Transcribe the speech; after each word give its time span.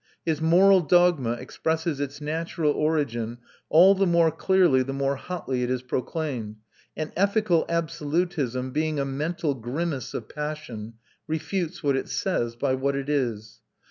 His 0.25 0.41
moral 0.41 0.79
dogma 0.81 1.33
expresses 1.33 1.99
its 1.99 2.19
natural 2.19 2.71
origin 2.71 3.37
all 3.69 3.93
the 3.93 4.07
more 4.07 4.31
clearly 4.31 4.81
the 4.81 4.93
more 4.93 5.15
hotly 5.15 5.61
it 5.61 5.69
is 5.69 5.83
proclaimed; 5.83 6.55
and 6.97 7.11
ethical 7.15 7.65
absolutism, 7.69 8.71
being 8.71 8.99
a 8.99 9.05
mental 9.05 9.53
grimace 9.53 10.15
of 10.15 10.27
passion, 10.27 10.95
refutes 11.27 11.83
what 11.83 11.95
it 11.95 12.09
says 12.09 12.55
by 12.55 12.73
what 12.73 12.95
it 12.95 13.09
is. 13.09 13.59